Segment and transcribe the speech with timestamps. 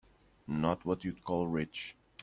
[0.47, 1.95] Not what you'd call rich.